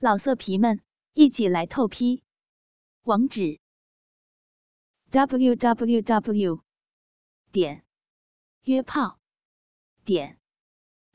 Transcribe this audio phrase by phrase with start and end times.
[0.00, 0.80] 老色皮们，
[1.14, 2.22] 一起来透批！
[3.02, 3.58] 网址
[5.10, 6.62] ：w w w
[7.50, 7.84] 点
[8.62, 9.18] 约炮
[10.04, 10.38] 点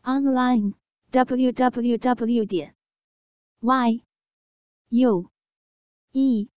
[0.01, 0.73] online
[1.11, 2.75] w w w 点
[3.61, 4.04] y
[4.90, 5.31] u
[6.12, 6.50] e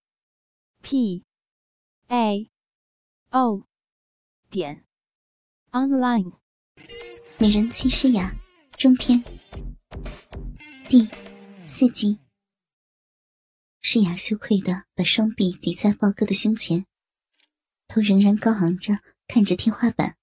[0.82, 1.24] p
[2.08, 2.50] a
[3.30, 3.62] o
[4.50, 4.84] 点
[5.70, 6.32] online。
[7.38, 8.36] 美人妻诗雅
[8.76, 9.22] 中篇
[10.88, 11.08] 第。
[11.68, 12.20] 四集，
[13.80, 16.86] 诗雅羞愧的把双臂抵在豹哥的胸前，
[17.88, 20.16] 头仍然高昂着看着天花板。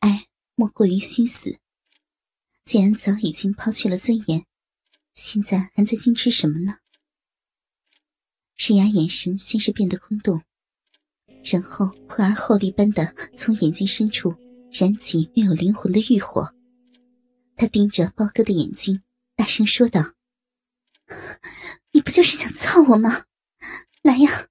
[0.00, 1.60] 爱莫过于心死。
[2.64, 4.44] 既然早已经抛弃了尊严，
[5.12, 6.78] 现在还在矜持什么呢？
[8.56, 10.42] 诗雅眼神先是变得空洞，
[11.44, 14.34] 然后破而后立般的从眼睛深处
[14.72, 16.52] 燃起没有灵魂的欲火。
[17.54, 19.00] 她盯着豹哥的眼睛。
[19.38, 20.14] 大声说道
[21.94, 23.24] ：“你不就是想操我吗？
[24.02, 24.48] 来呀，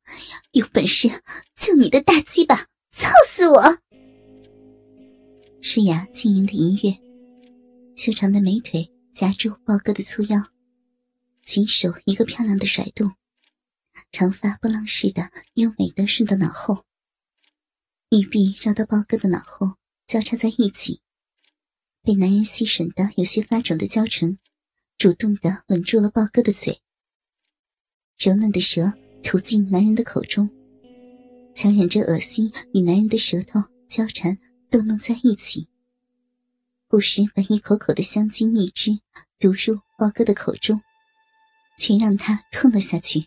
[0.52, 1.10] 有本事
[1.54, 3.80] 就你的大鸡巴操死我！”
[5.62, 6.98] 诗雅轻盈的音乐，
[7.98, 10.42] 修长的美腿夹住豹哥的粗腰，
[11.44, 13.14] 亲手一个漂亮的甩动，
[14.10, 16.86] 长发波浪式的优美的顺到脑后，
[18.10, 21.02] 玉臂绕到豹哥的脑后交叉在一起，
[22.02, 24.40] 被男人吸吮的有些发肿的娇唇。
[24.98, 26.82] 主动的吻住了豹哥的嘴，
[28.18, 30.50] 柔嫩的舌吐进男人的口中，
[31.54, 34.36] 强忍着恶心与男人的舌头交缠
[34.72, 35.70] 逗弄在一起，
[36.88, 39.00] 不时把一口口的香精蜜汁
[39.38, 40.82] 毒入豹哥的口中，
[41.78, 43.24] 却让他吞了下去。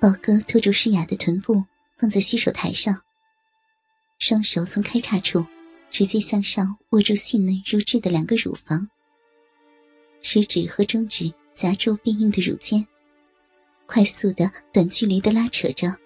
[0.00, 1.62] 豹哥拖住诗雅的臀部，
[1.98, 3.02] 放在洗手台上，
[4.18, 5.44] 双手从开叉处。
[5.90, 8.88] 直接向上握住细嫩如脂的两个乳房，
[10.20, 12.86] 食指和中指夹住变硬的乳尖，
[13.86, 15.96] 快速的短距离的拉扯着，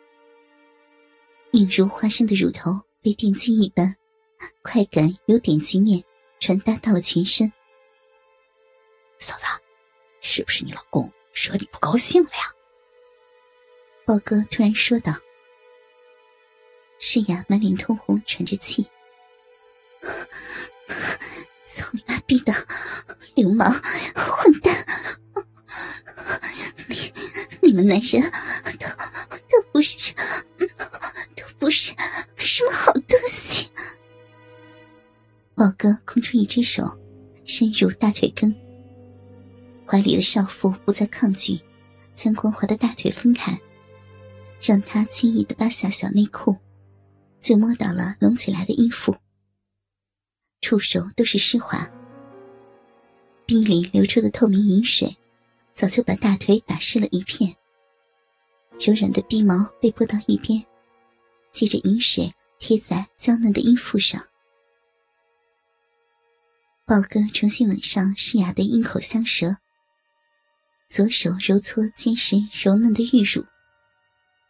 [1.53, 2.71] 硬如花生的乳头
[3.03, 3.97] 被电击一般，
[4.62, 6.03] 快感由点击面
[6.38, 7.53] 传达到了全身。
[9.19, 9.44] 嫂子，
[10.21, 12.54] 是不是你老公惹你不高兴了呀？
[14.06, 15.12] 豹哥突然说道。
[16.99, 18.87] 诗雅满脸通红，喘着气。
[21.72, 22.53] 操你妈逼的
[23.34, 24.87] 流氓混蛋！
[26.88, 27.12] 你
[27.62, 28.22] 你们男人
[28.78, 28.88] 都
[29.48, 30.12] 都不是
[31.37, 31.94] 都不是
[32.37, 33.71] 什么好东西。
[35.54, 36.98] 宝哥空出一只手，
[37.44, 38.54] 伸入大腿根，
[39.87, 41.60] 怀里的少妇不再抗拒，
[42.15, 43.60] 将光滑的大腿分开，
[44.60, 46.56] 让他轻易的扒下小内裤，
[47.38, 49.15] 就摸到了隆起来的衣服。
[50.60, 51.91] 触手都是湿滑，
[53.47, 55.16] 逼里流出的透明饮水，
[55.72, 57.56] 早就把大腿打湿了一片。
[58.78, 60.62] 柔软的逼毛被拨到一边，
[61.50, 64.22] 接着饮水贴在娇嫩的阴腹上。
[66.84, 69.56] 豹哥重新吻上诗雅的阴口香舌，
[70.88, 73.44] 左手揉搓坚实柔嫩的玉乳，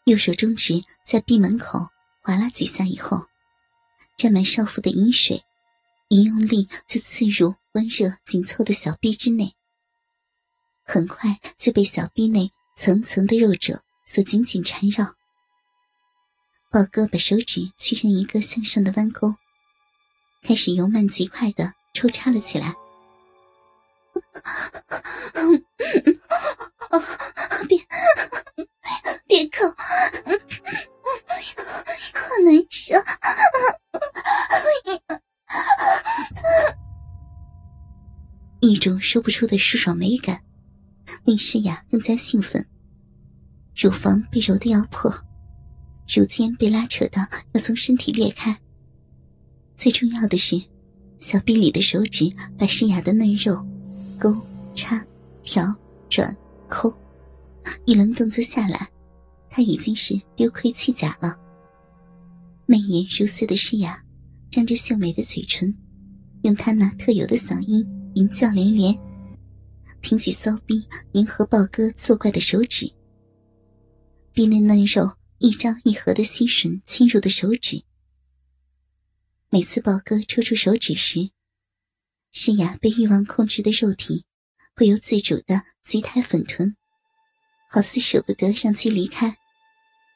[0.05, 1.89] 右手中指在闭门口
[2.21, 3.27] 划拉几下以后，
[4.17, 5.43] 沾满少妇的饮水。
[6.13, 9.55] 一用力就刺入温热紧凑的小臂之内，
[10.83, 15.15] 很快就被小臂内层层的肉褶所紧紧缠绕。
[16.69, 19.37] 宝哥把手指屈成一个向上的弯钩，
[20.43, 22.75] 开始由慢极快的抽插了起来。
[38.81, 40.43] 种说不出的舒爽美感，
[41.25, 42.67] 令诗雅更加兴奋。
[43.77, 45.13] 乳房被揉得要破，
[46.09, 48.59] 乳尖被拉扯到要从身体裂开。
[49.77, 50.61] 最重要的是，
[51.19, 53.65] 小臂里的手指把诗雅的嫩肉
[54.19, 54.35] 勾、
[54.75, 55.05] 插、
[55.43, 55.75] 挑、
[56.09, 56.37] 转、
[56.69, 56.93] 抠，
[57.85, 58.89] 一轮动作下来，
[59.49, 61.39] 她已经是丢盔弃甲了。
[62.67, 64.03] 媚眼如丝的诗雅，
[64.51, 65.75] 张着秀美的嘴唇，
[66.43, 67.87] 用她那特有的嗓音。
[68.15, 68.99] 淫叫连连，
[70.03, 72.93] 挺起骚逼迎合豹哥作怪的手指，
[74.33, 77.83] 逼内嫩肉一张一合的吸吮侵入的手指。
[79.49, 81.31] 每次豹哥抽出手指时，
[82.33, 84.25] 诗雅被欲望控制的肉体
[84.75, 86.77] 不由自主的急抬粉臀，
[87.71, 89.37] 好似舍不得让其离开。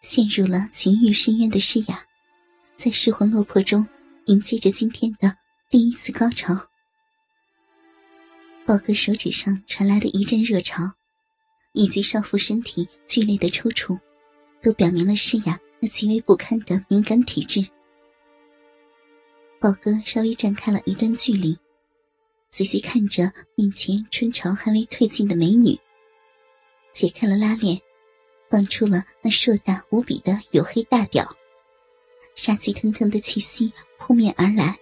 [0.02, 2.05] 陷入了情欲深渊的诗雅，
[2.76, 3.87] 在失魂落魄中
[4.26, 5.37] 迎接着今天的
[5.70, 6.55] 第一次高潮。
[8.66, 10.82] 宝哥手指上传来的一阵热潮，
[11.72, 14.00] 以及少妇身体剧烈的抽搐，
[14.62, 17.62] 都表明了诗雅那极为不堪的敏感体质。
[19.61, 21.58] 宝哥稍微站开了一段距离，
[22.49, 25.78] 仔细看着面前春潮还未褪尽的美女，
[26.90, 27.78] 解开了拉链，
[28.49, 31.37] 放出了那硕大无比的黝黑大屌，
[32.34, 34.78] 杀气腾腾的气息扑面而来。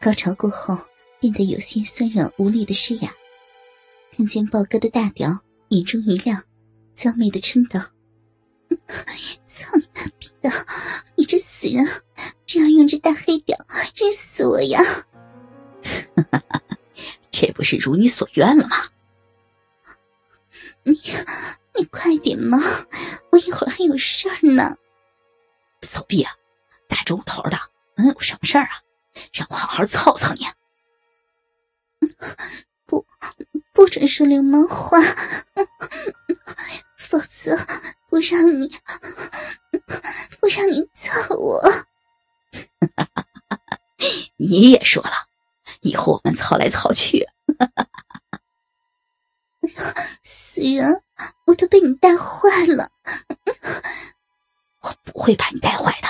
[0.00, 0.74] 高潮过后。
[1.20, 3.12] 变得有些酸软无力的诗雅，
[4.14, 6.42] 看见豹哥的大屌，眼中一亮，
[6.94, 7.80] 娇媚的嗔道
[9.46, 10.50] ：“操你妈逼的！
[11.16, 11.86] 你这死人，
[12.44, 13.56] 这样用这大黑屌
[13.94, 14.80] 日死我呀！
[17.30, 18.76] ”这不是如你所愿了吗？
[20.84, 21.00] 你
[21.74, 22.58] 你快点嘛，
[23.32, 24.76] 我一会儿还有事儿呢。
[25.82, 26.32] 骚逼啊，
[26.88, 27.58] 大周头的，
[27.96, 28.80] 能有什么事儿啊？
[29.32, 30.46] 让我好好操操你！
[32.86, 33.06] 不，
[33.72, 34.98] 不准说流氓话，
[36.96, 37.56] 否则
[38.08, 38.68] 不让你，
[40.40, 41.60] 不让你揍我。
[44.38, 45.28] 你也说了，
[45.80, 47.26] 以后我们操来操去。
[50.22, 51.02] 死人，
[51.46, 52.90] 我都被你带坏了。
[54.80, 56.08] 我不会把你带坏的，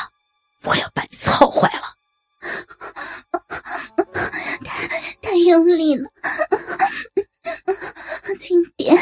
[0.65, 1.86] 我要把你操坏了。
[5.47, 6.11] 用力了，
[8.39, 8.97] 轻点，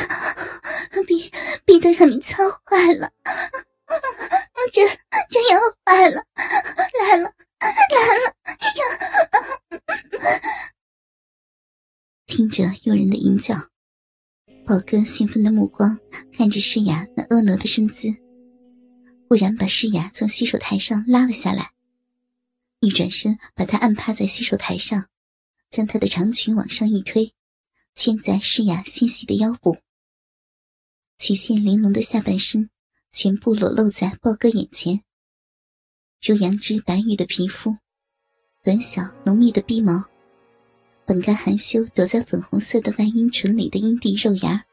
[1.07, 1.31] 逼
[1.65, 3.11] 逼得让你操坏了，
[4.73, 4.87] 真
[5.31, 6.25] 真要坏了，
[7.01, 7.33] 来了
[7.91, 8.35] 来了！
[12.27, 13.55] 听着诱人的吟叫，
[14.67, 15.99] 宝哥兴奋的目光
[16.37, 18.09] 看着诗雅那婀娜的身姿，
[19.29, 21.73] 忽然把诗雅从洗手台上拉了下来。
[22.81, 25.07] 一转身，把她按趴在洗手台上，
[25.75, 27.35] 将她的长裙往上一推，
[27.97, 29.79] 圈在诗雅纤细的腰部。
[31.19, 32.71] 曲线玲珑的下半身
[33.11, 35.03] 全部裸露在豹哥眼前，
[36.23, 37.77] 如羊脂白玉的皮肤，
[38.63, 40.05] 短小浓密的鼻毛，
[41.05, 44.65] 本该含羞躲在粉红色的外阴唇里的阴蒂肉芽，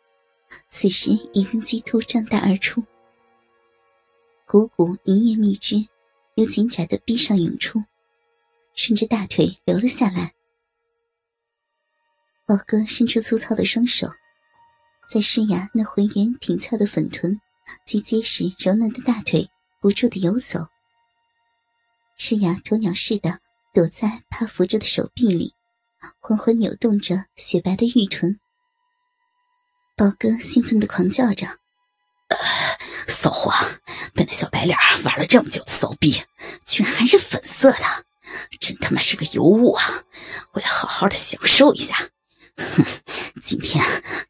[0.70, 2.84] 此时已经激突胀大而出，
[4.46, 5.84] 股股银液蜜汁
[6.36, 7.84] 由紧窄的逼上涌出。
[8.76, 10.34] 顺着大腿流了下来，
[12.52, 14.10] 宝哥伸出粗糙的双手，
[15.10, 17.40] 在诗雅那浑圆挺翘的粉臀
[17.86, 19.48] 及结实柔嫩的大腿
[19.80, 20.68] 不住的游走。
[22.18, 23.40] 诗雅鸵鸟似的
[23.74, 25.54] 躲在他扶着的手臂里，
[26.20, 28.38] 缓缓扭动着雪白的玉臀。
[29.96, 31.48] 宝哥兴奋的狂叫着
[33.08, 33.54] ：“骚货，
[34.14, 36.22] 被那小白脸玩了这么久的骚逼，
[36.66, 37.80] 居然还是粉色的！”
[38.60, 39.86] 真他妈是个尤物啊！
[40.52, 41.96] 我要好好的享受一下。
[42.58, 42.86] 哼，
[43.42, 43.84] 今天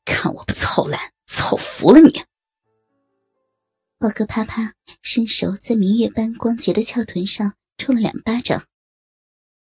[0.06, 2.22] 看我不操烂、操服了你！
[3.98, 8.66] 宝哥啪啪伸手在明月般光洁的翘臀上抽了两巴掌，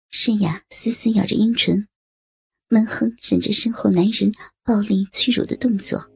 [0.09, 1.87] 诗雅死死咬着阴唇，
[2.67, 4.33] 闷哼忍着身后男人
[4.63, 6.09] 暴力屈辱的动作，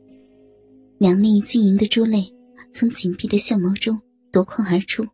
[0.97, 2.33] 两粒晶莹的珠泪
[2.73, 4.01] 从紧闭的相眸中
[4.31, 5.07] 夺眶而出，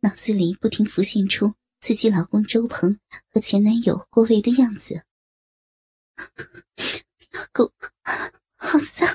[0.00, 1.52] 脑子里不停浮现出。
[1.78, 2.98] 自己老公周鹏
[3.30, 5.04] 和前男友郭维的样子，
[7.32, 7.70] 老公
[8.56, 9.08] 好脏，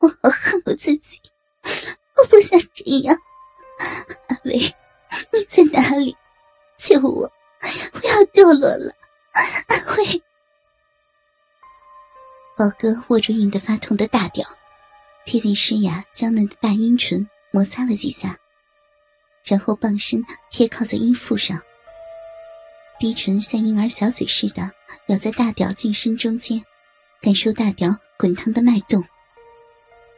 [0.00, 1.20] 我好恨我自己，
[2.16, 3.16] 我不想这样。
[4.28, 4.58] 阿伟，
[5.32, 6.16] 你在哪里？
[6.76, 7.30] 救我！
[7.92, 8.94] 不要堕落了，
[9.68, 10.22] 阿伟。
[12.56, 14.46] 宝哥握住硬得发痛的大屌，
[15.24, 18.38] 贴近诗雅娇嫩的大阴唇摩擦了几下。
[19.44, 21.60] 然后傍身贴靠在阴腹上，
[22.98, 24.70] 逼唇像婴儿小嘴似的
[25.08, 26.64] 咬在大屌近身中间，
[27.20, 29.04] 感受大屌滚烫的脉动。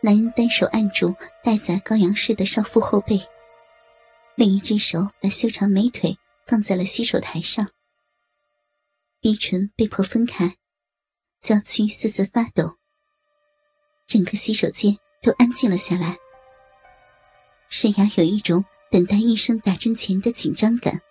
[0.02, 3.21] 男人单手按住戴在羔羊式的少妇后背，
[4.35, 6.16] 另一只手把修长美腿
[6.47, 7.68] 放在了洗手台上。
[9.21, 10.56] 逼唇被迫分开，
[11.40, 12.76] 娇躯瑟瑟发抖。
[14.06, 16.16] 整个洗手间都安静了下来。
[17.68, 18.64] 沈阳有一种。
[18.88, 21.02] 等待医生打针前的紧张感。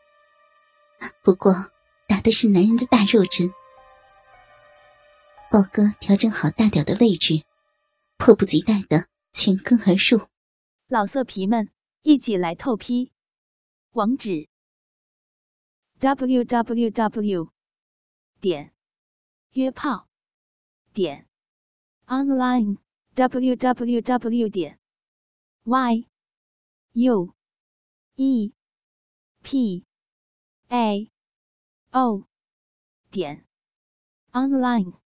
[1.24, 1.54] 不过，
[2.08, 3.54] 打的是男人的大肉针。
[5.52, 7.44] 豹哥调整好大屌的位置，
[8.18, 10.28] 迫不及待的全根而入。
[10.88, 11.70] 老色皮们，
[12.02, 13.12] 一起来透批！
[13.92, 14.48] 网址
[16.00, 17.52] ：w w w
[18.42, 18.74] 点
[19.52, 20.08] 约炮
[20.94, 21.28] 点
[22.08, 22.78] online
[23.14, 24.80] w w w 点
[25.64, 26.06] y
[26.94, 27.36] u。
[28.18, 28.54] e
[29.44, 29.85] p
[30.70, 31.12] a.
[31.94, 32.26] O.
[33.12, 33.46] 点。
[34.34, 35.05] Online。